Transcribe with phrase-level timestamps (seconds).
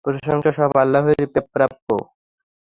[0.05, 1.87] প্রশংসা সব আল্লাহরই প্রাপ্য।